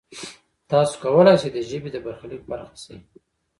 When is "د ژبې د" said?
1.53-1.97